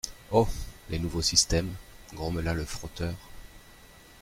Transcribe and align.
Oh! 0.31 0.47
les 0.89 0.97
nouveaux 0.97 1.21
systèmes…» 1.21 1.71
grommela 2.15 2.55
le 2.55 2.65
frotteur. 2.65 3.13